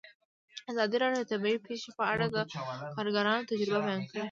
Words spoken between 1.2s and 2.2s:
د طبیعي پېښې په